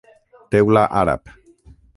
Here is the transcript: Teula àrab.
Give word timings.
Teula 0.55 0.87
àrab. 1.03 1.33